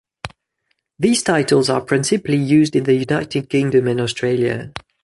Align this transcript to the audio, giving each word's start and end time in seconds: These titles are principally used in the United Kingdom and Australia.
These 0.97 1.21
titles 1.21 1.69
are 1.69 1.79
principally 1.79 2.35
used 2.39 2.75
in 2.75 2.85
the 2.85 2.95
United 2.95 3.47
Kingdom 3.51 3.87
and 3.87 4.01
Australia. 4.01 4.73